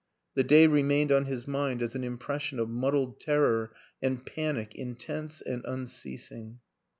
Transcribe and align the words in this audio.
The 0.33 0.43
day 0.43 0.65
remained 0.65 1.11
on 1.11 1.25
his 1.25 1.47
mind 1.47 1.83
as 1.83 1.93
an 1.93 2.03
impression 2.03 2.57
of 2.57 2.67
muddled 2.67 3.19
terror 3.19 3.71
and 4.01 4.25
panic 4.25 4.73
in 4.73 4.95
tense 4.95 5.41
and 5.41 5.63
unceasing. 5.63 6.59